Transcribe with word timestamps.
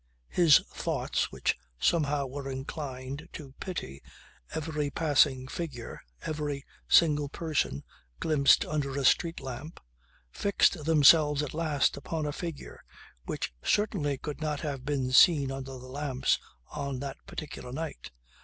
His 0.31 0.61
thoughts 0.73 1.31
which 1.31 1.59
somehow 1.79 2.25
were 2.25 2.49
inclined 2.49 3.29
to 3.33 3.53
pity 3.59 4.01
every 4.51 4.89
passing 4.89 5.47
figure, 5.47 6.01
every 6.23 6.65
single 6.87 7.29
person 7.29 7.83
glimpsed 8.19 8.65
under 8.65 8.97
a 8.97 9.05
street 9.05 9.39
lamp, 9.39 9.79
fixed 10.31 10.85
themselves 10.85 11.43
at 11.43 11.53
last 11.53 11.97
upon 11.97 12.25
a 12.25 12.31
figure 12.33 12.81
which 13.25 13.53
certainly 13.63 14.17
could 14.17 14.41
not 14.41 14.61
have 14.61 14.85
been 14.85 15.11
seen 15.11 15.51
under 15.51 15.73
the 15.77 15.85
lamps 15.85 16.39
on 16.71 16.97
that 16.97 17.17
particular 17.27 17.71
night. 17.71 18.09